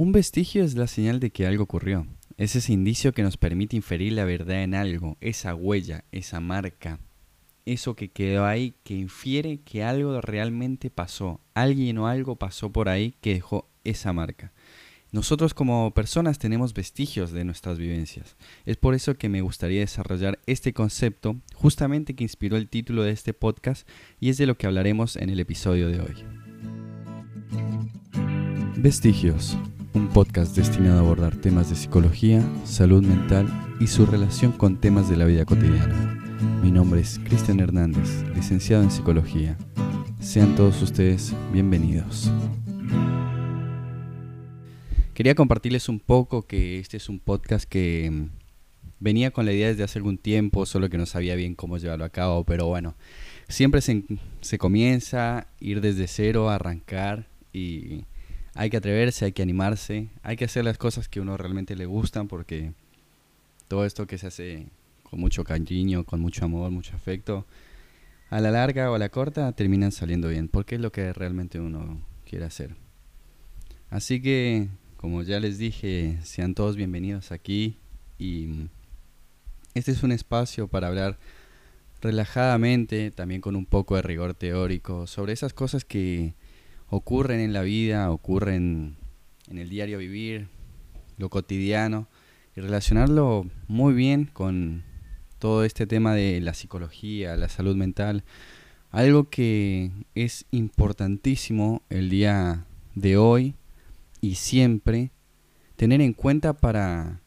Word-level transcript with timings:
Un 0.00 0.12
vestigio 0.12 0.62
es 0.62 0.76
la 0.76 0.86
señal 0.86 1.18
de 1.18 1.30
que 1.30 1.44
algo 1.44 1.64
ocurrió. 1.64 2.06
Es 2.36 2.54
ese 2.54 2.72
indicio 2.72 3.12
que 3.12 3.24
nos 3.24 3.36
permite 3.36 3.74
inferir 3.74 4.12
la 4.12 4.24
verdad 4.24 4.62
en 4.62 4.76
algo, 4.76 5.16
esa 5.20 5.56
huella, 5.56 6.04
esa 6.12 6.38
marca, 6.38 7.00
eso 7.66 7.96
que 7.96 8.08
quedó 8.12 8.46
ahí 8.46 8.74
que 8.84 8.94
infiere 8.94 9.58
que 9.58 9.82
algo 9.82 10.20
realmente 10.20 10.88
pasó, 10.88 11.40
alguien 11.52 11.98
o 11.98 12.06
algo 12.06 12.36
pasó 12.36 12.70
por 12.70 12.88
ahí 12.88 13.16
que 13.20 13.34
dejó 13.34 13.68
esa 13.82 14.12
marca. 14.12 14.52
Nosotros 15.10 15.52
como 15.52 15.92
personas 15.94 16.38
tenemos 16.38 16.74
vestigios 16.74 17.32
de 17.32 17.44
nuestras 17.44 17.76
vivencias. 17.76 18.36
Es 18.66 18.76
por 18.76 18.94
eso 18.94 19.16
que 19.16 19.28
me 19.28 19.40
gustaría 19.40 19.80
desarrollar 19.80 20.38
este 20.46 20.72
concepto, 20.72 21.40
justamente 21.54 22.14
que 22.14 22.22
inspiró 22.22 22.56
el 22.56 22.68
título 22.68 23.02
de 23.02 23.10
este 23.10 23.34
podcast 23.34 23.88
y 24.20 24.28
es 24.28 24.38
de 24.38 24.46
lo 24.46 24.56
que 24.56 24.68
hablaremos 24.68 25.16
en 25.16 25.30
el 25.30 25.40
episodio 25.40 25.88
de 25.88 26.00
hoy. 26.00 26.24
Vestigios 28.76 29.58
un 29.94 30.08
podcast 30.08 30.54
destinado 30.56 30.98
a 30.98 31.00
abordar 31.00 31.36
temas 31.36 31.70
de 31.70 31.76
psicología, 31.76 32.42
salud 32.64 33.02
mental 33.02 33.48
y 33.80 33.86
su 33.86 34.06
relación 34.06 34.52
con 34.52 34.76
temas 34.76 35.08
de 35.08 35.16
la 35.16 35.24
vida 35.24 35.44
cotidiana. 35.44 36.14
Mi 36.62 36.70
nombre 36.70 37.00
es 37.00 37.18
Cristian 37.24 37.60
Hernández, 37.60 38.24
licenciado 38.34 38.82
en 38.82 38.90
psicología. 38.90 39.56
Sean 40.20 40.54
todos 40.56 40.82
ustedes 40.82 41.34
bienvenidos. 41.52 42.30
Quería 45.14 45.34
compartirles 45.34 45.88
un 45.88 46.00
poco 46.00 46.42
que 46.42 46.78
este 46.78 46.96
es 46.96 47.08
un 47.08 47.18
podcast 47.18 47.68
que 47.68 48.10
mm, 48.10 48.28
venía 49.00 49.30
con 49.30 49.46
la 49.46 49.52
idea 49.52 49.68
desde 49.68 49.84
hace 49.84 49.98
algún 49.98 50.18
tiempo, 50.18 50.66
solo 50.66 50.88
que 50.90 50.98
no 50.98 51.06
sabía 51.06 51.34
bien 51.34 51.54
cómo 51.54 51.78
llevarlo 51.78 52.04
a 52.04 52.10
cabo, 52.10 52.44
pero 52.44 52.66
bueno, 52.66 52.94
siempre 53.48 53.80
se, 53.80 54.04
se 54.40 54.58
comienza, 54.58 55.48
ir 55.60 55.80
desde 55.80 56.06
cero, 56.06 56.50
arrancar 56.50 57.26
y 57.52 58.04
hay 58.58 58.70
que 58.70 58.76
atreverse, 58.76 59.24
hay 59.24 59.30
que 59.30 59.42
animarse, 59.42 60.08
hay 60.24 60.36
que 60.36 60.44
hacer 60.44 60.64
las 60.64 60.78
cosas 60.78 61.08
que 61.08 61.20
uno 61.20 61.36
realmente 61.36 61.76
le 61.76 61.86
gustan 61.86 62.26
porque 62.26 62.72
todo 63.68 63.86
esto 63.86 64.08
que 64.08 64.18
se 64.18 64.26
hace 64.26 64.66
con 65.04 65.20
mucho 65.20 65.44
cariño, 65.44 66.02
con 66.02 66.18
mucho 66.20 66.44
amor, 66.44 66.72
mucho 66.72 66.96
afecto, 66.96 67.46
a 68.30 68.40
la 68.40 68.50
larga 68.50 68.90
o 68.90 68.96
a 68.96 68.98
la 68.98 69.10
corta 69.10 69.52
terminan 69.52 69.92
saliendo 69.92 70.28
bien, 70.28 70.48
porque 70.48 70.74
es 70.74 70.80
lo 70.80 70.90
que 70.90 71.12
realmente 71.12 71.60
uno 71.60 72.00
quiere 72.28 72.46
hacer. 72.46 72.74
Así 73.90 74.20
que, 74.20 74.66
como 74.96 75.22
ya 75.22 75.38
les 75.38 75.58
dije, 75.58 76.18
sean 76.24 76.56
todos 76.56 76.74
bienvenidos 76.74 77.30
aquí 77.30 77.76
y 78.18 78.66
este 79.74 79.92
es 79.92 80.02
un 80.02 80.10
espacio 80.10 80.66
para 80.66 80.88
hablar 80.88 81.16
relajadamente, 82.02 83.12
también 83.12 83.40
con 83.40 83.54
un 83.54 83.66
poco 83.66 83.94
de 83.94 84.02
rigor 84.02 84.34
teórico, 84.34 85.06
sobre 85.06 85.32
esas 85.32 85.52
cosas 85.52 85.84
que 85.84 86.34
ocurren 86.88 87.40
en 87.40 87.52
la 87.52 87.62
vida, 87.62 88.10
ocurren 88.10 88.96
en 89.48 89.58
el 89.58 89.68
diario 89.68 89.98
vivir, 89.98 90.48
lo 91.16 91.28
cotidiano, 91.30 92.08
y 92.56 92.60
relacionarlo 92.60 93.46
muy 93.66 93.94
bien 93.94 94.26
con 94.26 94.84
todo 95.38 95.64
este 95.64 95.86
tema 95.86 96.14
de 96.14 96.40
la 96.40 96.54
psicología, 96.54 97.36
la 97.36 97.48
salud 97.48 97.76
mental, 97.76 98.24
algo 98.90 99.28
que 99.28 99.92
es 100.14 100.46
importantísimo 100.50 101.82
el 101.90 102.10
día 102.10 102.64
de 102.94 103.16
hoy 103.16 103.54
y 104.20 104.36
siempre 104.36 105.12
tener 105.76 106.00
en 106.00 106.12
cuenta 106.12 106.54
para 106.54 107.20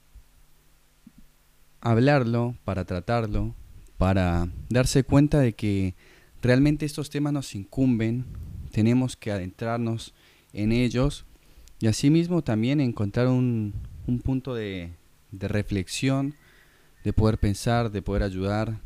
hablarlo, 1.80 2.56
para 2.66 2.86
tratarlo, 2.86 3.56
para 3.98 4.50
darse 4.70 5.04
cuenta 5.04 5.40
de 5.40 5.54
que 5.54 5.96
realmente 6.42 6.86
estos 6.86 7.10
temas 7.10 7.32
nos 7.32 7.56
incumben 7.56 8.26
tenemos 8.72 9.16
que 9.16 9.32
adentrarnos 9.32 10.14
en 10.54 10.72
ellos 10.72 11.26
y 11.80 11.88
asimismo 11.88 12.44
también 12.44 12.80
encontrar 12.80 13.28
un, 13.28 13.74
punto 14.24 14.54
de, 14.54 14.92
de 15.32 15.48
reflexión, 15.48 16.36
de 17.04 17.14
poder 17.14 17.38
pensar, 17.38 17.92
de 17.92 18.02
poder 18.02 18.24
ayudar, 18.24 18.80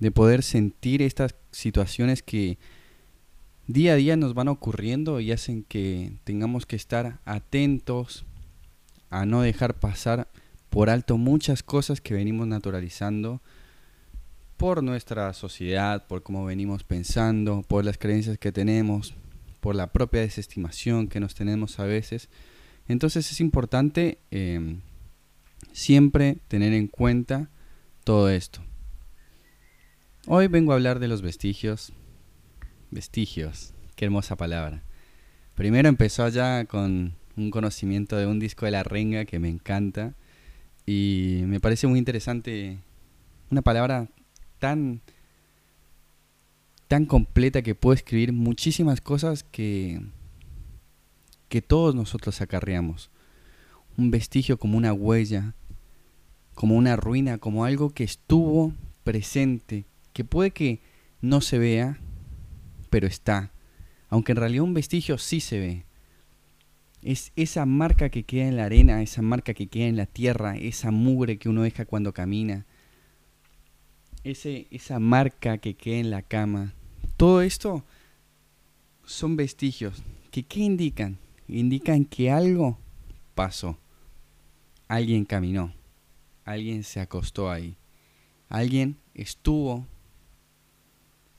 de 0.00 0.10
poder 0.10 0.42
sentir 0.42 1.02
estas 1.02 1.34
situaciones 1.50 2.22
que 2.22 2.58
día 3.66 3.92
a 3.92 3.96
día 3.96 4.16
nos 4.16 4.34
van 4.34 4.48
ocurriendo 4.48 5.20
y 5.20 5.30
hacen 5.32 5.62
que 5.62 6.12
tengamos 6.24 6.66
que 6.66 6.76
estar 6.76 7.20
atentos 7.24 8.24
a 9.10 9.26
no 9.26 9.42
dejar 9.42 9.78
pasar 9.78 10.28
por 10.70 10.90
alto 10.90 11.18
muchas 11.18 11.62
cosas 11.62 12.00
que 12.00 12.14
venimos 12.14 12.46
naturalizando 12.46 13.40
por 14.60 14.82
nuestra 14.82 15.32
sociedad, 15.32 16.06
por 16.06 16.22
cómo 16.22 16.44
venimos 16.44 16.84
pensando, 16.84 17.62
por 17.66 17.82
las 17.82 17.96
creencias 17.96 18.36
que 18.36 18.52
tenemos, 18.52 19.14
por 19.60 19.74
la 19.74 19.90
propia 19.90 20.20
desestimación 20.20 21.08
que 21.08 21.18
nos 21.18 21.34
tenemos 21.34 21.80
a 21.80 21.84
veces. 21.84 22.28
Entonces 22.86 23.32
es 23.32 23.40
importante 23.40 24.18
em, 24.30 24.82
siempre 25.72 26.42
tener 26.46 26.74
en 26.74 26.88
cuenta 26.88 27.48
todo 28.04 28.28
esto. 28.28 28.60
Hoy 30.26 30.48
vengo 30.48 30.72
a 30.72 30.74
hablar 30.74 30.98
de 30.98 31.08
los 31.08 31.22
vestigios. 31.22 31.94
Vestigios, 32.90 33.72
qué 33.96 34.04
hermosa 34.04 34.36
palabra. 34.36 34.82
Primero 35.54 35.88
empezó 35.88 36.22
allá 36.22 36.66
con 36.66 37.14
un 37.34 37.50
conocimiento 37.50 38.18
de 38.18 38.26
un 38.26 38.38
disco 38.38 38.66
de 38.66 38.72
la 38.72 38.82
renga 38.82 39.24
que 39.24 39.38
me 39.38 39.48
encanta 39.48 40.16
y 40.84 41.44
me 41.46 41.60
parece 41.60 41.86
muy 41.86 41.98
interesante 41.98 42.80
una 43.50 43.62
palabra 43.62 44.10
tan, 44.60 45.00
tan 46.86 47.06
completa 47.06 47.62
que 47.62 47.74
puede 47.74 47.96
escribir 47.96 48.32
muchísimas 48.32 49.00
cosas 49.00 49.42
que, 49.42 50.00
que 51.48 51.62
todos 51.62 51.96
nosotros 51.96 52.40
acarreamos. 52.40 53.10
Un 53.96 54.12
vestigio 54.12 54.58
como 54.58 54.78
una 54.78 54.92
huella, 54.92 55.54
como 56.54 56.76
una 56.76 56.94
ruina, 56.94 57.38
como 57.38 57.64
algo 57.64 57.90
que 57.90 58.04
estuvo 58.04 58.72
presente, 59.02 59.86
que 60.12 60.24
puede 60.24 60.52
que 60.52 60.80
no 61.20 61.40
se 61.40 61.58
vea, 61.58 61.98
pero 62.90 63.06
está. 63.06 63.50
Aunque 64.08 64.32
en 64.32 64.36
realidad 64.36 64.64
un 64.64 64.74
vestigio 64.74 65.18
sí 65.18 65.40
se 65.40 65.58
ve. 65.58 65.84
Es 67.02 67.32
esa 67.34 67.64
marca 67.64 68.10
que 68.10 68.24
queda 68.24 68.46
en 68.46 68.56
la 68.56 68.64
arena, 68.64 69.02
esa 69.02 69.22
marca 69.22 69.54
que 69.54 69.68
queda 69.68 69.86
en 69.86 69.96
la 69.96 70.06
tierra, 70.06 70.56
esa 70.56 70.90
mugre 70.90 71.38
que 71.38 71.48
uno 71.48 71.62
deja 71.62 71.86
cuando 71.86 72.12
camina, 72.12 72.66
ese, 74.24 74.66
esa 74.70 74.98
marca 74.98 75.58
que 75.58 75.74
queda 75.74 75.96
en 75.96 76.10
la 76.10 76.22
cama, 76.22 76.74
todo 77.16 77.42
esto 77.42 77.84
son 79.04 79.36
vestigios 79.36 80.02
que 80.30 80.44
¿qué 80.44 80.60
indican? 80.60 81.18
Indican 81.48 82.04
que 82.04 82.30
algo 82.30 82.78
pasó. 83.34 83.78
Alguien 84.88 85.24
caminó, 85.24 85.72
alguien 86.44 86.82
se 86.82 87.00
acostó 87.00 87.50
ahí, 87.50 87.76
alguien 88.48 88.96
estuvo 89.14 89.86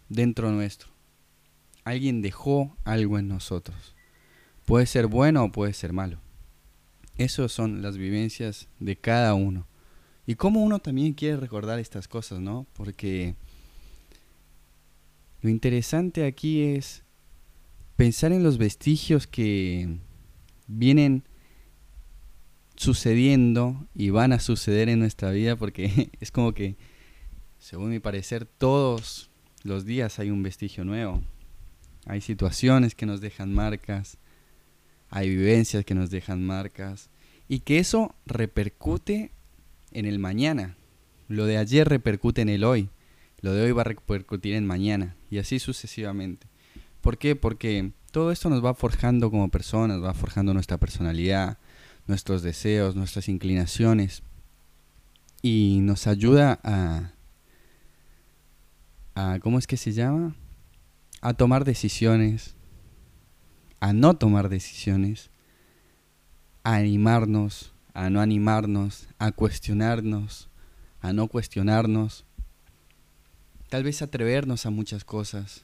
dentro 0.08 0.52
nuestro, 0.52 0.90
alguien 1.84 2.22
dejó 2.22 2.78
algo 2.86 3.20
en 3.20 3.28
nosotros. 3.28 3.96
Puede 4.66 4.86
ser 4.86 5.08
bueno 5.08 5.44
o 5.44 5.52
puede 5.52 5.74
ser 5.74 5.92
malo. 5.92 6.20
Esas 7.18 7.52
son 7.52 7.82
las 7.82 7.98
vivencias 7.98 8.70
de 8.80 8.96
cada 8.96 9.34
uno. 9.34 9.68
Y 10.26 10.36
cómo 10.36 10.62
uno 10.62 10.80
también 10.80 11.14
quiere 11.14 11.38
recordar 11.38 11.80
estas 11.80 12.08
cosas, 12.08 12.40
¿no? 12.40 12.68
Porque 12.74 13.36
lo 15.42 15.50
interesante 15.50 16.26
aquí 16.26 16.62
es 16.62 17.04
pensar 17.96 18.32
en 18.32 18.44
los 18.44 18.58
vestigios 18.58 19.28
que 19.28 19.98
vienen 20.68 21.24
sucediendo 22.76 23.88
y 23.94 24.10
van 24.10 24.34
a 24.34 24.40
suceder 24.40 24.90
en 24.90 25.00
nuestra 25.00 25.32
vida 25.32 25.56
porque 25.56 26.10
es 26.20 26.32
como 26.32 26.54
que, 26.54 26.76
según 27.60 27.90
mi 27.90 28.00
parecer, 28.00 28.46
todos 28.46 29.30
los 29.64 29.86
días 29.86 30.20
hay 30.20 30.30
un 30.32 30.44
vestigio 30.44 30.84
nuevo. 30.84 31.22
Hay 32.06 32.22
situaciones 32.22 32.96
que 32.96 33.06
nos 33.06 33.22
dejan 33.22 33.54
marcas, 33.54 34.18
hay 35.10 35.30
vivencias 35.30 35.86
que 35.86 35.94
nos 35.94 36.10
dejan 36.10 36.44
marcas 36.44 37.10
y 37.48 37.60
que 37.60 37.80
eso 37.80 38.16
repercute 38.26 39.32
en 39.92 40.06
el 40.06 40.20
mañana. 40.20 40.76
Lo 41.28 41.46
de 41.46 41.58
ayer 41.58 41.88
repercute 41.88 42.42
en 42.42 42.50
el 42.50 42.64
hoy. 42.64 42.90
Lo 43.42 43.54
de 43.54 43.64
hoy 43.64 43.72
va 43.72 43.82
a 43.82 43.86
repercutir 43.86 44.56
en 44.56 44.66
mañana. 44.66 45.16
Y 45.30 45.38
así 45.38 45.60
sucesivamente. 45.60 46.48
¿Por 47.02 47.18
qué? 47.18 47.36
Porque 47.36 47.92
todo 48.12 48.32
esto 48.32 48.50
nos 48.50 48.64
va 48.64 48.74
forjando 48.74 49.32
como 49.32 49.50
personas, 49.50 50.04
va 50.04 50.14
forjando 50.14 50.54
nuestra 50.54 50.78
personalidad, 50.78 51.58
nuestros 52.08 52.44
deseos, 52.44 52.96
nuestras 52.96 53.30
inclinaciones. 53.30 54.24
Y 55.42 55.80
nos 55.82 56.06
ayuda 56.08 56.60
a, 56.64 57.14
a 59.16 59.40
¿cómo 59.40 59.58
es 59.58 59.66
que 59.66 59.78
se 59.78 59.94
llama? 59.94 60.36
A 61.22 61.34
tomar 61.34 61.66
decisiones, 61.66 62.56
a 63.80 63.94
no 63.94 64.16
tomar 64.16 64.50
decisiones, 64.50 65.32
a 66.64 66.76
animarnos, 66.76 67.74
a 67.94 68.10
no 68.10 68.22
animarnos, 68.22 69.08
a 69.20 69.32
cuestionarnos, 69.32 70.50
a 71.02 71.14
no 71.14 71.28
cuestionarnos, 71.28 72.26
tal 73.70 73.84
vez 73.84 74.02
atrevernos 74.02 74.66
a 74.66 74.70
muchas 74.70 75.04
cosas, 75.04 75.64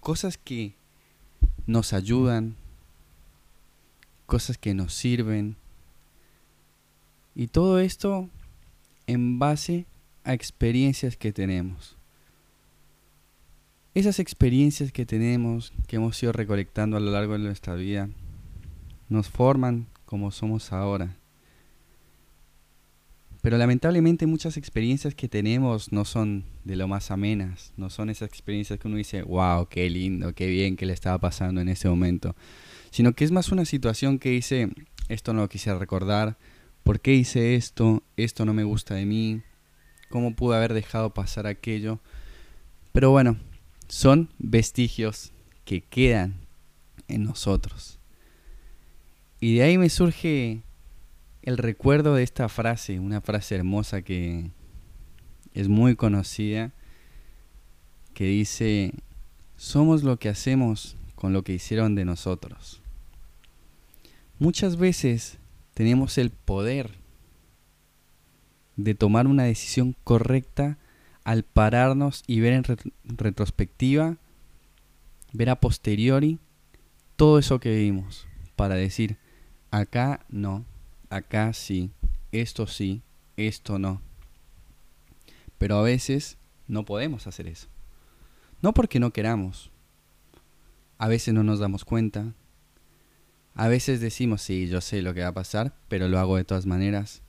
cosas 0.00 0.36
que 0.36 0.74
nos 1.66 1.92
ayudan, 1.92 2.56
cosas 4.26 4.58
que 4.58 4.74
nos 4.74 4.94
sirven. 4.94 5.56
Y 7.34 7.46
todo 7.48 7.78
esto 7.78 8.28
en 9.06 9.38
base 9.38 9.86
a 10.24 10.34
experiencias 10.34 11.16
que 11.16 11.32
tenemos. 11.32 11.96
Esas 13.94 14.18
experiencias 14.18 14.90
que 14.90 15.04
tenemos, 15.04 15.72
que 15.86 15.96
hemos 15.96 16.22
ido 16.22 16.32
recolectando 16.32 16.96
a 16.96 17.00
lo 17.00 17.10
largo 17.10 17.34
de 17.34 17.40
nuestra 17.40 17.74
vida, 17.74 18.08
nos 19.08 19.28
forman 19.28 19.86
como 20.12 20.30
somos 20.30 20.74
ahora. 20.74 21.16
Pero 23.40 23.56
lamentablemente 23.56 24.26
muchas 24.26 24.58
experiencias 24.58 25.14
que 25.14 25.26
tenemos 25.26 25.90
no 25.90 26.04
son 26.04 26.44
de 26.64 26.76
lo 26.76 26.86
más 26.86 27.10
amenas, 27.10 27.72
no 27.78 27.88
son 27.88 28.10
esas 28.10 28.28
experiencias 28.28 28.78
que 28.78 28.88
uno 28.88 28.98
dice, 28.98 29.22
wow, 29.22 29.68
qué 29.70 29.88
lindo, 29.88 30.34
qué 30.34 30.48
bien 30.48 30.76
que 30.76 30.84
le 30.84 30.92
estaba 30.92 31.16
pasando 31.18 31.62
en 31.62 31.70
ese 31.70 31.88
momento, 31.88 32.36
sino 32.90 33.14
que 33.14 33.24
es 33.24 33.32
más 33.32 33.50
una 33.52 33.64
situación 33.64 34.18
que 34.18 34.28
dice, 34.28 34.68
esto 35.08 35.32
no 35.32 35.40
lo 35.40 35.48
quisiera 35.48 35.78
recordar, 35.78 36.36
¿por 36.82 37.00
qué 37.00 37.14
hice 37.14 37.54
esto? 37.54 38.02
Esto 38.18 38.44
no 38.44 38.52
me 38.52 38.64
gusta 38.64 38.94
de 38.94 39.06
mí, 39.06 39.40
¿cómo 40.10 40.36
pude 40.36 40.58
haber 40.58 40.74
dejado 40.74 41.14
pasar 41.14 41.46
aquello? 41.46 42.00
Pero 42.92 43.12
bueno, 43.12 43.38
son 43.88 44.28
vestigios 44.38 45.32
que 45.64 45.80
quedan 45.80 46.34
en 47.08 47.24
nosotros. 47.24 48.01
Y 49.42 49.56
de 49.56 49.64
ahí 49.64 49.76
me 49.76 49.90
surge 49.90 50.62
el 51.42 51.58
recuerdo 51.58 52.14
de 52.14 52.22
esta 52.22 52.48
frase, 52.48 53.00
una 53.00 53.20
frase 53.20 53.56
hermosa 53.56 54.02
que 54.02 54.52
es 55.52 55.66
muy 55.66 55.96
conocida, 55.96 56.70
que 58.14 58.26
dice, 58.26 58.94
somos 59.56 60.04
lo 60.04 60.16
que 60.16 60.28
hacemos 60.28 60.96
con 61.16 61.32
lo 61.32 61.42
que 61.42 61.54
hicieron 61.54 61.96
de 61.96 62.04
nosotros. 62.04 62.82
Muchas 64.38 64.76
veces 64.76 65.38
tenemos 65.74 66.18
el 66.18 66.30
poder 66.30 66.92
de 68.76 68.94
tomar 68.94 69.26
una 69.26 69.42
decisión 69.42 69.96
correcta 70.04 70.78
al 71.24 71.42
pararnos 71.42 72.22
y 72.28 72.38
ver 72.38 72.52
en 72.52 72.62
retrospectiva, 73.18 74.18
ver 75.32 75.50
a 75.50 75.58
posteriori 75.58 76.38
todo 77.16 77.40
eso 77.40 77.58
que 77.58 77.74
vimos, 77.74 78.28
para 78.54 78.76
decir, 78.76 79.16
acá 79.72 80.24
no, 80.28 80.64
acá 81.10 81.52
sí, 81.52 81.90
esto 82.30 82.68
sí, 82.68 83.02
esto 83.36 83.80
no. 83.80 84.00
Pero 85.58 85.78
a 85.78 85.82
veces 85.82 86.36
no 86.68 86.84
podemos 86.84 87.26
hacer 87.26 87.48
eso. 87.48 87.66
No 88.60 88.72
porque 88.74 89.00
no 89.00 89.12
queramos. 89.12 89.70
A 90.98 91.08
veces 91.08 91.34
no 91.34 91.42
nos 91.42 91.58
damos 91.58 91.84
cuenta. 91.84 92.34
A 93.54 93.68
veces 93.68 94.00
decimos, 94.00 94.42
sí, 94.42 94.68
yo 94.68 94.80
sé 94.80 95.02
lo 95.02 95.14
que 95.14 95.22
va 95.22 95.28
a 95.28 95.34
pasar, 95.34 95.74
pero 95.88 96.06
lo 96.06 96.18
hago 96.18 96.36
de 96.36 96.44
todas 96.44 96.66
maneras. 96.66 97.22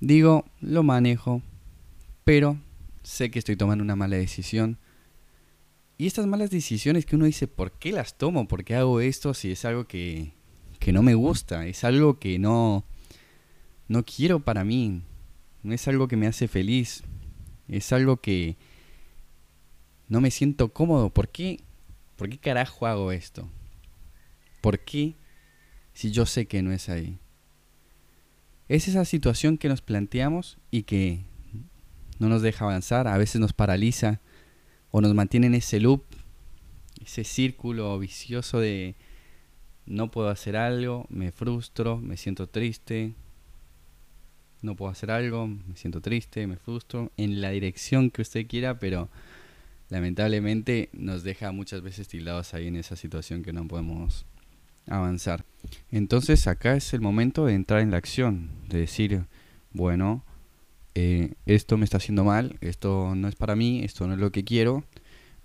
Digo, 0.00 0.46
lo 0.60 0.82
manejo, 0.82 1.42
pero 2.24 2.56
sé 3.02 3.30
que 3.30 3.38
estoy 3.38 3.56
tomando 3.56 3.84
una 3.84 3.96
mala 3.96 4.16
decisión. 4.16 4.78
Y 5.98 6.06
estas 6.06 6.26
malas 6.26 6.50
decisiones 6.50 7.04
que 7.04 7.16
uno 7.16 7.26
dice, 7.26 7.46
¿por 7.46 7.72
qué 7.72 7.92
las 7.92 8.16
tomo? 8.16 8.48
¿Por 8.48 8.64
qué 8.64 8.74
hago 8.76 9.00
esto 9.00 9.34
si 9.34 9.52
es 9.52 9.64
algo 9.64 9.86
que, 9.86 10.32
que 10.82 10.92
no 10.92 11.02
me 11.04 11.14
gusta? 11.14 11.64
Es 11.66 11.84
algo 11.84 12.18
que 12.18 12.40
no, 12.40 12.84
no 13.86 14.04
quiero 14.04 14.40
para 14.40 14.64
mí. 14.64 15.02
No 15.62 15.72
es 15.72 15.86
algo 15.86 16.08
que 16.08 16.16
me 16.16 16.26
hace 16.26 16.48
feliz. 16.48 17.04
Es 17.68 17.92
algo 17.92 18.16
que 18.16 18.56
no 20.08 20.20
me 20.20 20.32
siento 20.32 20.72
cómodo. 20.72 21.10
¿Por 21.10 21.28
qué? 21.28 21.60
¿Por 22.16 22.28
qué 22.28 22.38
carajo 22.38 22.86
hago 22.86 23.12
esto? 23.12 23.48
¿Por 24.60 24.80
qué 24.80 25.14
si 25.94 26.10
yo 26.10 26.26
sé 26.26 26.46
que 26.46 26.62
no 26.62 26.72
es 26.72 26.88
ahí? 26.88 27.16
Es 28.68 28.88
esa 28.88 29.04
situación 29.04 29.58
que 29.58 29.68
nos 29.68 29.82
planteamos 29.82 30.58
y 30.72 30.82
que 30.82 31.20
no 32.18 32.28
nos 32.28 32.42
deja 32.42 32.64
avanzar, 32.64 33.06
a 33.06 33.18
veces 33.18 33.40
nos 33.40 33.52
paraliza 33.52 34.20
o 34.90 35.00
nos 35.00 35.14
mantiene 35.14 35.46
en 35.46 35.54
ese 35.54 35.78
loop, 35.78 36.02
ese 37.00 37.22
círculo 37.22 37.96
vicioso 38.00 38.58
de 38.58 38.96
no 39.86 40.10
puedo 40.10 40.28
hacer 40.28 40.56
algo, 40.56 41.06
me 41.08 41.32
frustro, 41.32 41.98
me 41.98 42.16
siento 42.16 42.48
triste, 42.48 43.14
no 44.62 44.76
puedo 44.76 44.90
hacer 44.90 45.10
algo, 45.10 45.46
me 45.46 45.76
siento 45.76 46.00
triste, 46.00 46.46
me 46.46 46.56
frustro, 46.56 47.10
en 47.16 47.40
la 47.40 47.50
dirección 47.50 48.10
que 48.10 48.22
usted 48.22 48.46
quiera, 48.46 48.78
pero 48.78 49.08
lamentablemente 49.88 50.88
nos 50.92 51.24
deja 51.24 51.52
muchas 51.52 51.82
veces 51.82 52.08
tildados 52.08 52.54
ahí 52.54 52.68
en 52.68 52.76
esa 52.76 52.96
situación 52.96 53.42
que 53.42 53.52
no 53.52 53.66
podemos 53.66 54.24
avanzar. 54.86 55.44
Entonces 55.90 56.46
acá 56.46 56.76
es 56.76 56.94
el 56.94 57.00
momento 57.00 57.46
de 57.46 57.54
entrar 57.54 57.80
en 57.80 57.90
la 57.90 57.96
acción, 57.96 58.50
de 58.68 58.78
decir, 58.78 59.24
bueno, 59.72 60.24
eh, 60.94 61.34
esto 61.46 61.76
me 61.76 61.84
está 61.84 61.96
haciendo 61.96 62.24
mal, 62.24 62.56
esto 62.60 63.14
no 63.14 63.28
es 63.28 63.34
para 63.34 63.56
mí, 63.56 63.82
esto 63.82 64.06
no 64.06 64.14
es 64.14 64.20
lo 64.20 64.30
que 64.30 64.44
quiero, 64.44 64.84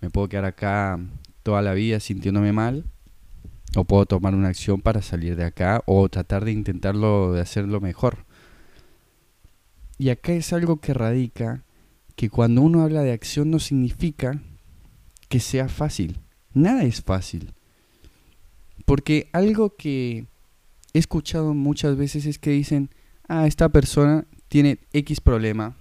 me 0.01 0.09
puedo 0.09 0.29
quedar 0.29 0.45
acá 0.45 0.99
toda 1.43 1.61
la 1.61 1.73
vida 1.73 1.99
sintiéndome 1.99 2.53
mal, 2.53 2.85
o 3.77 3.85
puedo 3.85 4.07
tomar 4.07 4.33
una 4.33 4.47
acción 4.47 4.81
para 4.81 5.03
salir 5.03 5.35
de 5.35 5.45
acá, 5.45 5.83
o 5.85 6.09
tratar 6.09 6.43
de 6.43 6.51
intentarlo, 6.51 7.33
de 7.33 7.41
hacerlo 7.41 7.79
mejor. 7.79 8.25
Y 9.99 10.09
acá 10.09 10.33
es 10.33 10.51
algo 10.51 10.81
que 10.81 10.95
radica 10.95 11.63
que 12.15 12.31
cuando 12.31 12.63
uno 12.63 12.81
habla 12.81 13.03
de 13.03 13.11
acción 13.11 13.51
no 13.51 13.59
significa 13.59 14.41
que 15.29 15.39
sea 15.39 15.69
fácil. 15.69 16.17
Nada 16.55 16.83
es 16.85 17.03
fácil. 17.03 17.53
Porque 18.85 19.29
algo 19.31 19.75
que 19.75 20.25
he 20.93 20.99
escuchado 20.99 21.53
muchas 21.53 21.95
veces 21.97 22.25
es 22.25 22.39
que 22.39 22.49
dicen, 22.49 22.89
ah, 23.27 23.45
esta 23.45 23.69
persona 23.69 24.25
tiene 24.47 24.79
X 24.91 25.21
problema, 25.21 25.75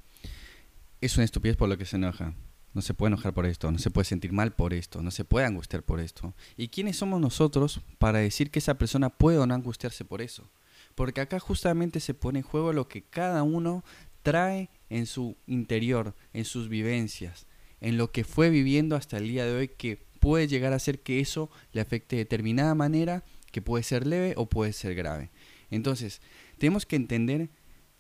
es 1.00 1.16
una 1.16 1.25
estupidez 1.25 1.56
por 1.56 1.70
lo 1.70 1.78
que 1.78 1.87
se 1.87 1.96
enoja. 1.96 2.34
No 2.76 2.82
se 2.82 2.93
puede 2.93 3.08
enojar 3.08 3.32
por 3.32 3.46
esto, 3.46 3.73
no 3.73 3.78
se 3.78 3.90
puede 3.90 4.05
sentir 4.05 4.32
mal 4.32 4.52
por 4.52 4.75
esto, 4.75 5.00
no 5.00 5.11
se 5.11 5.25
puede 5.25 5.46
angustiar 5.46 5.82
por 5.82 5.99
esto. 5.99 6.34
¿Y 6.58 6.69
quiénes 6.69 6.99
somos 6.99 7.23
nosotros 7.23 7.81
para 7.96 8.19
decir 8.19 8.50
que 8.50 8.58
esa 8.58 8.76
persona 8.76 9.08
puede 9.08 9.38
o 9.38 9.46
no 9.46 9.55
angustiarse 9.55 10.05
por 10.05 10.20
eso? 10.20 10.50
Porque 10.94 11.23
acá 11.23 11.40
justamente 11.40 12.00
se 12.00 12.12
pone 12.12 12.40
en 12.40 12.44
juego 12.44 12.75
lo 12.75 12.87
que 12.87 13.00
cada 13.00 13.43
uno 13.44 13.82
trae 14.23 14.69
en 14.90 15.06
su 15.06 15.38
interior, 15.46 16.14
en 16.34 16.44
sus 16.44 16.69
vivencias, 16.69 17.46
en 17.81 17.96
lo 17.96 18.12
que 18.12 18.25
fue 18.25 18.50
viviendo 18.50 18.94
hasta 18.94 19.17
el 19.17 19.28
día 19.28 19.46
de 19.46 19.55
hoy 19.55 19.69
que 19.69 20.05
puede 20.20 20.46
llegar 20.46 20.75
a 20.75 20.78
ser 20.78 21.00
que 21.00 21.20
eso 21.20 21.49
le 21.73 21.81
afecte 21.81 22.17
de 22.17 22.25
determinada 22.25 22.75
manera, 22.75 23.25
que 23.52 23.62
puede 23.62 23.84
ser 23.84 24.06
leve 24.06 24.34
o 24.37 24.50
puede 24.50 24.75
ser 24.75 24.94
grave. 24.94 25.31
Entonces, 25.71 26.21
tenemos 26.59 26.85
que 26.85 26.97
entender 26.97 27.49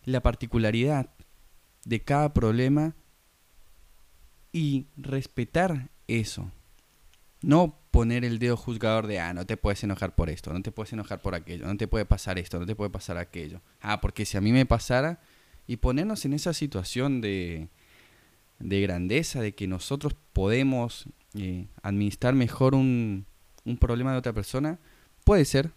la 0.04 0.20
particularidad 0.20 1.08
de 1.86 2.02
cada 2.02 2.34
problema 2.34 2.94
y 4.56 4.86
respetar 4.96 5.90
eso. 6.08 6.50
No 7.42 7.78
poner 7.90 8.24
el 8.24 8.38
dedo 8.38 8.56
juzgador 8.56 9.06
de, 9.06 9.20
ah, 9.20 9.34
no 9.34 9.44
te 9.44 9.58
puedes 9.58 9.84
enojar 9.84 10.14
por 10.14 10.30
esto, 10.30 10.50
no 10.50 10.62
te 10.62 10.72
puedes 10.72 10.94
enojar 10.94 11.20
por 11.20 11.34
aquello, 11.34 11.66
no 11.66 11.76
te 11.76 11.86
puede 11.86 12.06
pasar 12.06 12.38
esto, 12.38 12.58
no 12.58 12.64
te 12.64 12.74
puede 12.74 12.88
pasar 12.88 13.18
aquello. 13.18 13.60
Ah, 13.82 14.00
porque 14.00 14.24
si 14.24 14.38
a 14.38 14.40
mí 14.40 14.52
me 14.52 14.64
pasara, 14.64 15.20
y 15.66 15.76
ponernos 15.76 16.24
en 16.24 16.32
esa 16.32 16.54
situación 16.54 17.20
de, 17.20 17.68
de 18.58 18.80
grandeza, 18.80 19.42
de 19.42 19.54
que 19.54 19.66
nosotros 19.66 20.16
podemos 20.32 21.04
eh, 21.34 21.66
administrar 21.82 22.32
mejor 22.32 22.74
un, 22.74 23.26
un 23.66 23.76
problema 23.76 24.12
de 24.12 24.18
otra 24.18 24.32
persona, 24.32 24.78
puede 25.24 25.44
ser, 25.44 25.72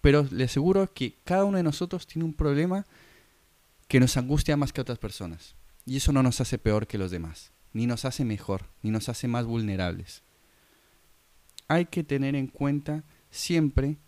pero 0.00 0.26
le 0.32 0.44
aseguro 0.44 0.92
que 0.92 1.14
cada 1.22 1.44
uno 1.44 1.58
de 1.58 1.62
nosotros 1.62 2.08
tiene 2.08 2.24
un 2.24 2.34
problema 2.34 2.86
que 3.86 4.00
nos 4.00 4.16
angustia 4.16 4.56
más 4.56 4.72
que 4.72 4.80
otras 4.80 4.98
personas. 4.98 5.54
Y 5.86 5.98
eso 5.98 6.12
no 6.12 6.24
nos 6.24 6.40
hace 6.40 6.58
peor 6.58 6.88
que 6.88 6.98
los 6.98 7.12
demás, 7.12 7.52
ni 7.72 7.86
nos 7.86 8.04
hace 8.04 8.24
mejor, 8.24 8.66
ni 8.82 8.90
nos 8.90 9.08
hace 9.08 9.28
más 9.28 9.44
vulnerables. 9.46 10.22
Hay 11.68 11.86
que 11.86 12.04
tener 12.04 12.34
en 12.34 12.46
cuenta 12.46 13.04
siempre 13.30 13.98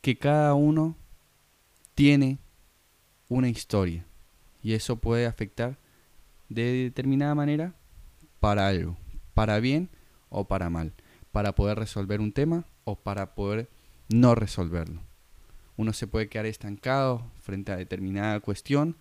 que 0.00 0.18
cada 0.18 0.54
uno 0.54 0.96
tiene 1.94 2.38
una 3.28 3.48
historia 3.48 4.04
y 4.62 4.74
eso 4.74 4.96
puede 4.96 5.26
afectar 5.26 5.78
de 6.48 6.84
determinada 6.84 7.34
manera 7.34 7.74
para 8.38 8.68
algo, 8.68 8.96
para 9.34 9.58
bien 9.60 9.88
o 10.28 10.46
para 10.46 10.70
mal, 10.70 10.92
para 11.32 11.54
poder 11.54 11.78
resolver 11.78 12.20
un 12.20 12.32
tema 12.32 12.66
o 12.84 12.96
para 12.96 13.34
poder 13.34 13.68
no 14.08 14.34
resolverlo 14.34 15.06
uno 15.76 15.92
se 15.92 16.06
puede 16.06 16.28
quedar 16.28 16.46
estancado 16.46 17.30
frente 17.40 17.72
a 17.72 17.76
determinada 17.76 18.40
cuestión 18.40 18.96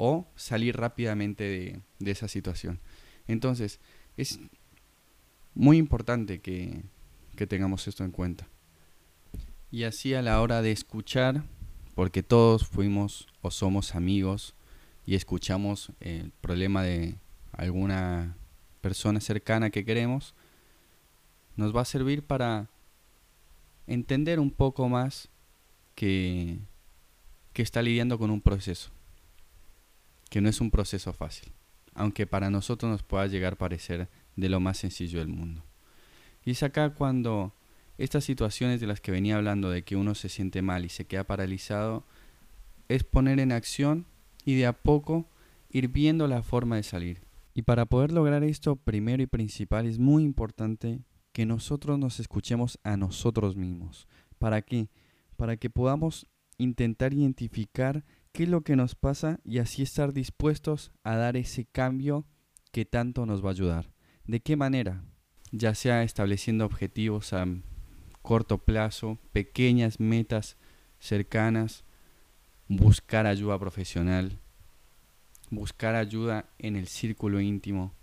o 0.00 0.28
salir 0.36 0.76
rápidamente 0.76 1.82
de, 1.98 2.10
esa 2.10 2.28
situación. 2.28 2.78
Entonces, 3.26 3.80
es 4.16 4.38
muy 5.54 5.76
importante 5.76 6.38
que, 6.38 6.84
tengamos 7.48 7.86
esto 7.86 8.04
en 8.04 8.12
cuenta. 8.12 8.48
Y 9.70 9.84
así 9.84 10.14
a 10.14 10.22
la 10.22 10.40
hora 10.40 10.62
de 10.62 10.72
escuchar, 10.72 11.42
porque 11.94 12.22
todos 12.22 12.66
fuimos 12.66 13.26
o 13.42 13.50
somos 13.50 13.94
amigos 13.94 14.54
y 15.04 15.16
escuchamos 15.16 15.92
el 16.00 16.32
problema 16.40 16.82
de 16.82 17.16
alguna 17.52 18.36
persona 18.80 19.20
cercana 19.20 19.70
que 19.70 19.84
queremos, 19.84 20.34
nos 21.56 21.74
va 21.74 21.82
a 21.82 21.84
servir 21.84 22.22
para 22.22 22.68
entender 23.88 24.38
un 24.38 24.52
poco 24.52 24.88
más 24.88 25.28
que, 25.96 26.58
está 27.54 27.82
lidiando 27.82 28.20
con 28.20 28.30
un 28.30 28.40
proceso, 28.40 28.90
que 30.28 30.40
no 30.40 30.48
es 30.48 30.60
un 30.60 30.70
proceso 30.70 31.12
fácil, 31.12 31.52
aunque 31.94 32.26
para 32.26 32.50
nosotros 32.50 32.90
nos 32.90 33.02
pueda 33.02 33.26
llegar 33.26 33.54
a 33.54 33.58
parecer 33.58 34.08
de 34.36 34.48
lo 34.48 34.60
más 34.60 34.78
sencillo 34.78 35.18
del 35.18 35.28
mundo. 35.28 35.64
Y 36.44 36.52
es 36.52 36.62
acá 36.62 36.90
cuando 36.90 37.52
estas 37.98 38.24
situaciones 38.24 38.80
de 38.80 38.86
las 38.86 39.00
que 39.00 39.10
venía 39.10 39.36
hablando, 39.36 39.70
de 39.70 39.82
que 39.82 39.96
uno 39.96 40.14
se 40.14 40.28
siente 40.28 40.62
mal 40.62 40.84
y 40.84 40.88
se 40.88 41.06
queda 41.06 41.24
paralizado, 41.24 42.04
es 42.88 43.04
poner 43.04 43.40
en 43.40 43.52
acción 43.52 44.06
y 44.44 44.54
de 44.54 44.66
a 44.66 44.72
poco 44.72 45.28
ir 45.70 45.88
viendo 45.88 46.26
la 46.28 46.42
forma 46.42 46.76
de 46.76 46.82
salir. 46.82 47.20
Y 47.54 47.62
para 47.62 47.86
poder 47.86 48.12
lograr 48.12 48.44
esto, 48.44 48.76
primero 48.76 49.22
y 49.22 49.26
principal, 49.26 49.86
es 49.86 49.98
muy 49.98 50.22
importante 50.22 51.00
que 51.32 51.44
nosotros 51.44 51.98
nos 51.98 52.20
escuchemos 52.20 52.78
a 52.84 52.96
nosotros 52.96 53.56
mismos. 53.56 54.06
¿Para 54.38 54.62
qué? 54.62 54.88
Para 55.36 55.56
que 55.56 55.68
podamos 55.68 56.26
intentar 56.56 57.12
identificar 57.12 58.04
qué 58.32 58.44
es 58.44 58.48
lo 58.48 58.62
que 58.62 58.76
nos 58.76 58.94
pasa 58.94 59.40
y 59.44 59.58
así 59.58 59.82
estar 59.82 60.12
dispuestos 60.12 60.92
a 61.02 61.16
dar 61.16 61.36
ese 61.36 61.64
cambio 61.64 62.26
que 62.72 62.84
tanto 62.84 63.26
nos 63.26 63.44
va 63.44 63.48
a 63.48 63.52
ayudar. 63.52 63.90
¿De 64.26 64.40
qué 64.40 64.56
manera? 64.56 65.02
Ya 65.52 65.74
sea 65.74 66.02
estableciendo 66.02 66.64
objetivos 66.66 67.32
a 67.32 67.46
corto 68.22 68.58
plazo, 68.58 69.18
pequeñas 69.32 70.00
metas 70.00 70.56
cercanas, 70.98 71.84
buscar 72.68 73.26
ayuda 73.26 73.58
profesional, 73.58 74.38
buscar 75.50 75.94
ayuda 75.94 76.50
en 76.58 76.76
el 76.76 76.88
círculo 76.88 77.40
íntimo, 77.40 77.94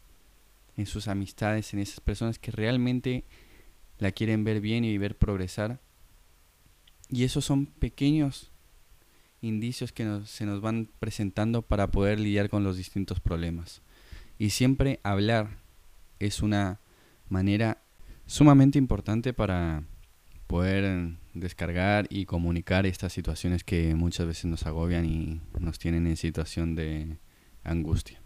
en 0.78 0.88
sus 0.88 1.08
amistades, 1.08 1.74
en 1.74 1.80
esas 1.80 2.00
personas 2.00 2.40
que 2.40 2.52
realmente 2.52 3.26
la 4.00 4.12
quieren 4.12 4.44
ver 4.44 4.62
bien 4.62 4.84
y 4.84 4.98
ver 4.98 5.18
progresar. 5.18 5.80
Y 7.10 7.24
esos 7.24 7.46
son 7.46 7.68
pequeños 7.68 8.52
indicios 9.46 9.92
que 9.92 10.22
se 10.26 10.46
nos 10.46 10.62
van 10.62 10.90
presentando 11.00 11.62
para 11.62 11.92
poder 11.92 12.20
lidiar 12.20 12.50
con 12.50 12.64
los 12.64 12.78
distintos 12.78 13.20
problemas. 13.20 13.82
Y 14.38 14.50
siempre 14.50 15.00
hablar 15.04 15.58
es 16.20 16.42
una 16.42 16.80
manera 17.30 17.82
sumamente 18.26 18.78
importante 18.78 19.34
para 19.34 19.84
poder 20.48 21.18
descargar 21.34 22.08
y 22.10 22.26
comunicar 22.26 22.86
estas 22.86 23.14
situaciones 23.14 23.64
que 23.64 23.96
muchas 23.96 24.28
veces 24.28 24.46
nos 24.46 24.66
agobian 24.66 25.06
y 25.06 25.42
nos 25.60 25.80
tienen 25.80 26.08
en 26.08 26.18
situación 26.18 26.76
de 26.76 27.18
angustia. 27.64 28.22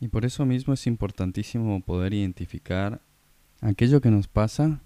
Y 0.00 0.08
por 0.08 0.24
eso 0.24 0.46
mismo 0.46 0.74
es 0.74 0.86
importantísimo 0.86 1.80
poder 1.82 2.14
identificar 2.14 3.02
aquello 3.60 4.00
que 4.00 4.10
nos 4.10 4.28
pasa 4.28 4.80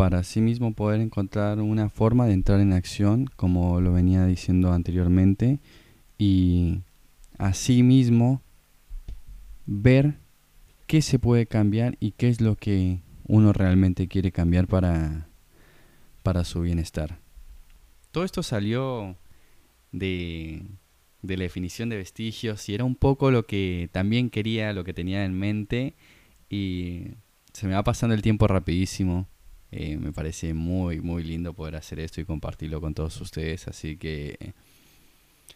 para 0.00 0.20
así 0.20 0.40
mismo 0.40 0.72
poder 0.72 0.98
encontrar 1.02 1.60
una 1.60 1.90
forma 1.90 2.24
de 2.24 2.32
entrar 2.32 2.58
en 2.60 2.72
acción, 2.72 3.26
como 3.36 3.82
lo 3.82 3.92
venía 3.92 4.24
diciendo 4.24 4.72
anteriormente, 4.72 5.60
y 6.16 6.80
así 7.36 7.82
mismo 7.82 8.40
ver 9.66 10.14
qué 10.86 11.02
se 11.02 11.18
puede 11.18 11.44
cambiar 11.44 11.98
y 12.00 12.12
qué 12.12 12.30
es 12.30 12.40
lo 12.40 12.56
que 12.56 13.02
uno 13.26 13.52
realmente 13.52 14.08
quiere 14.08 14.32
cambiar 14.32 14.68
para, 14.68 15.28
para 16.22 16.44
su 16.44 16.62
bienestar. 16.62 17.18
Todo 18.10 18.24
esto 18.24 18.42
salió 18.42 19.18
de 19.92 20.62
de 21.20 21.36
la 21.36 21.42
definición 21.42 21.90
de 21.90 21.98
vestigios 21.98 22.66
y 22.70 22.74
era 22.74 22.84
un 22.84 22.94
poco 22.94 23.30
lo 23.30 23.44
que 23.44 23.90
también 23.92 24.30
quería, 24.30 24.72
lo 24.72 24.82
que 24.82 24.94
tenía 24.94 25.26
en 25.26 25.38
mente 25.38 25.92
y 26.48 27.08
se 27.52 27.66
me 27.66 27.74
va 27.74 27.84
pasando 27.84 28.14
el 28.14 28.22
tiempo 28.22 28.46
rapidísimo. 28.48 29.28
Eh, 29.72 29.96
me 29.96 30.12
parece 30.12 30.52
muy, 30.54 31.00
muy 31.00 31.22
lindo 31.22 31.54
poder 31.54 31.76
hacer 31.76 32.00
esto 32.00 32.20
y 32.20 32.24
compartirlo 32.24 32.80
con 32.80 32.94
todos 32.94 33.20
ustedes. 33.20 33.68
Así 33.68 33.96
que 33.96 34.54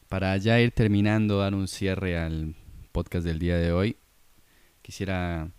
para 0.08 0.36
ya 0.36 0.60
ir 0.60 0.70
terminando, 0.70 1.38
dar 1.38 1.54
un 1.54 1.68
cierre 1.68 2.18
al 2.18 2.54
podcast 2.92 3.26
del 3.26 3.38
día 3.38 3.56
de 3.56 3.72
hoy, 3.72 3.96
quisiera 4.82 5.50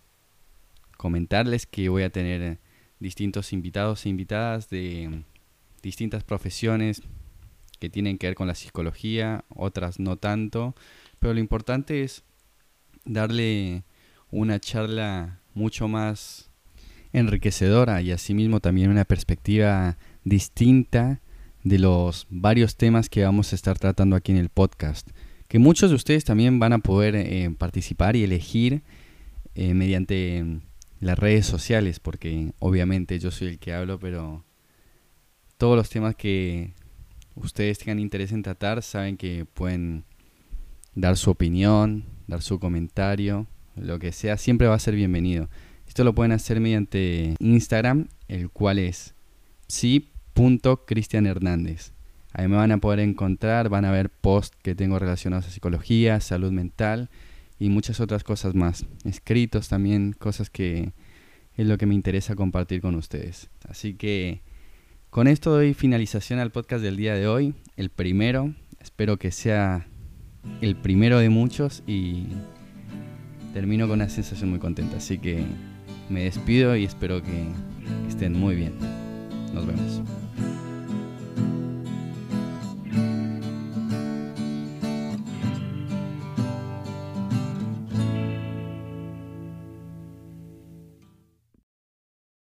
comentarles 0.96 1.66
que 1.66 1.88
voy 1.88 2.04
a 2.04 2.10
tener 2.10 2.58
distintos 2.98 3.52
invitados 3.52 4.06
e 4.06 4.08
invitadas 4.08 4.70
de 4.70 5.24
distintas 5.82 6.24
profesiones, 6.24 7.02
que 7.78 7.90
tienen 7.90 8.16
que 8.16 8.28
ver 8.28 8.34
con 8.34 8.46
la 8.46 8.54
psicología, 8.54 9.44
otras 9.50 10.00
no 10.00 10.16
tanto, 10.16 10.74
pero 11.18 11.34
lo 11.34 11.40
importante 11.40 12.02
es 12.02 12.24
darle 13.04 13.84
una 14.30 14.58
charla 14.58 15.40
mucho 15.54 15.88
más 15.88 16.50
enriquecedora 17.12 18.02
y 18.02 18.12
asimismo 18.12 18.60
también 18.60 18.90
una 18.90 19.04
perspectiva 19.04 19.96
distinta 20.24 21.20
de 21.64 21.78
los 21.78 22.26
varios 22.30 22.76
temas 22.76 23.08
que 23.08 23.24
vamos 23.24 23.52
a 23.52 23.56
estar 23.56 23.78
tratando 23.78 24.16
aquí 24.16 24.32
en 24.32 24.38
el 24.38 24.48
podcast, 24.48 25.10
que 25.48 25.58
muchos 25.58 25.90
de 25.90 25.96
ustedes 25.96 26.24
también 26.24 26.58
van 26.58 26.72
a 26.72 26.78
poder 26.78 27.16
eh, 27.16 27.50
participar 27.58 28.16
y 28.16 28.24
elegir 28.24 28.82
eh, 29.54 29.74
mediante 29.74 30.60
las 31.00 31.18
redes 31.18 31.46
sociales, 31.46 32.00
porque 32.00 32.52
obviamente 32.58 33.18
yo 33.18 33.30
soy 33.30 33.48
el 33.48 33.58
que 33.58 33.72
hablo, 33.72 33.98
pero 33.98 34.44
todos 35.56 35.76
los 35.76 35.88
temas 35.88 36.14
que 36.14 36.72
ustedes 37.34 37.78
tengan 37.78 37.98
interés 37.98 38.32
en 38.32 38.42
tratar, 38.42 38.82
saben 38.82 39.16
que 39.16 39.44
pueden 39.44 40.04
dar 40.94 41.16
su 41.16 41.30
opinión, 41.30 42.04
dar 42.26 42.42
su 42.42 42.58
comentario, 42.58 43.46
lo 43.76 43.98
que 43.98 44.12
sea, 44.12 44.36
siempre 44.36 44.68
va 44.68 44.74
a 44.74 44.78
ser 44.80 44.94
bienvenido. 44.94 45.48
Esto 45.86 46.04
lo 46.04 46.14
pueden 46.14 46.32
hacer 46.32 46.60
mediante 46.60 47.34
Instagram, 47.38 48.08
el 48.28 48.50
cual 48.50 48.78
es 48.78 49.14
psi.cristianhernández. 49.68 51.92
Ahí 52.32 52.48
me 52.48 52.56
van 52.56 52.72
a 52.72 52.78
poder 52.78 53.00
encontrar, 53.00 53.70
van 53.70 53.86
a 53.86 53.90
ver 53.90 54.10
posts 54.10 54.56
que 54.62 54.74
tengo 54.74 54.98
relacionados 54.98 55.46
a 55.46 55.50
psicología, 55.50 56.20
salud 56.20 56.52
mental 56.52 57.08
y 57.58 57.70
muchas 57.70 58.00
otras 58.00 58.24
cosas 58.24 58.54
más. 58.54 58.84
Escritos 59.04 59.68
también, 59.68 60.12
cosas 60.12 60.50
que 60.50 60.92
es 61.56 61.66
lo 61.66 61.78
que 61.78 61.86
me 61.86 61.94
interesa 61.94 62.34
compartir 62.34 62.82
con 62.82 62.94
ustedes. 62.94 63.48
Así 63.66 63.94
que 63.94 64.42
con 65.08 65.28
esto 65.28 65.50
doy 65.50 65.72
finalización 65.72 66.38
al 66.38 66.50
podcast 66.50 66.82
del 66.82 66.98
día 66.98 67.14
de 67.14 67.26
hoy, 67.26 67.54
el 67.76 67.88
primero. 67.88 68.54
Espero 68.80 69.16
que 69.16 69.30
sea 69.30 69.86
el 70.60 70.76
primero 70.76 71.18
de 71.18 71.30
muchos 71.30 71.82
y 71.86 72.26
termino 73.54 73.88
con 73.88 74.00
una 74.00 74.10
sensación 74.10 74.50
muy 74.50 74.58
contenta. 74.58 74.98
Así 74.98 75.16
que 75.16 75.46
me 76.08 76.24
despido 76.24 76.76
y 76.76 76.84
espero 76.84 77.22
que 77.22 77.46
estén 78.08 78.32
muy 78.32 78.54
bien. 78.54 78.72
Nos 79.52 79.66
vemos. 79.66 80.02